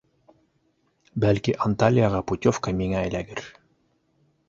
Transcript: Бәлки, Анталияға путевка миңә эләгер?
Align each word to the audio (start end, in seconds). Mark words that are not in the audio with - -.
Бәлки, 1.27 1.55
Анталияға 1.67 2.25
путевка 2.33 2.77
миңә 2.83 3.07
эләгер? 3.11 3.49